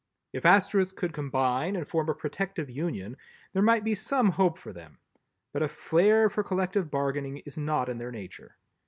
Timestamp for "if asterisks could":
0.33-1.13